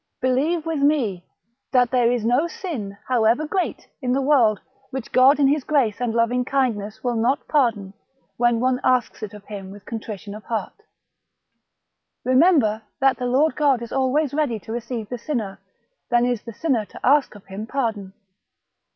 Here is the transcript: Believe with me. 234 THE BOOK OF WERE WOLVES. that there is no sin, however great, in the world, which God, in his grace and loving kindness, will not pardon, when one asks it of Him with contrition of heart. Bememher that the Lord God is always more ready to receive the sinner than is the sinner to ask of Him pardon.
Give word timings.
Believe 0.19 0.65
with 0.65 0.79
me. 0.79 1.23
234 1.73 1.77
THE 1.77 1.77
BOOK 1.77 1.77
OF 1.77 1.77
WERE 1.77 1.77
WOLVES. 1.77 1.77
that 1.77 1.91
there 1.91 2.11
is 2.71 2.79
no 2.79 2.87
sin, 2.87 2.97
however 3.07 3.45
great, 3.47 3.87
in 4.01 4.13
the 4.13 4.21
world, 4.23 4.59
which 4.89 5.11
God, 5.11 5.39
in 5.39 5.47
his 5.47 5.63
grace 5.63 6.01
and 6.01 6.15
loving 6.15 6.43
kindness, 6.43 7.03
will 7.03 7.13
not 7.13 7.47
pardon, 7.47 7.93
when 8.35 8.59
one 8.59 8.81
asks 8.83 9.21
it 9.21 9.35
of 9.35 9.45
Him 9.45 9.69
with 9.69 9.85
contrition 9.85 10.33
of 10.33 10.45
heart. 10.45 10.73
Bememher 12.25 12.81
that 12.99 13.17
the 13.17 13.27
Lord 13.27 13.55
God 13.55 13.83
is 13.83 13.91
always 13.91 14.33
more 14.33 14.39
ready 14.39 14.57
to 14.61 14.71
receive 14.73 15.07
the 15.07 15.19
sinner 15.19 15.59
than 16.09 16.25
is 16.25 16.41
the 16.41 16.53
sinner 16.53 16.85
to 16.85 17.05
ask 17.05 17.35
of 17.35 17.45
Him 17.45 17.67
pardon. 17.67 18.13